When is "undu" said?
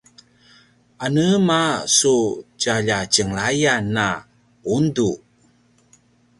4.75-5.09